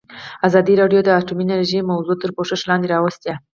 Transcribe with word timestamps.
ازادي 0.47 0.73
راډیو 0.81 1.01
د 1.03 1.09
اټومي 1.19 1.43
انرژي 1.47 1.79
موضوع 1.91 2.15
تر 2.21 2.29
پوښښ 2.35 2.61
لاندې 2.69 2.91
راوستې. 2.93 3.31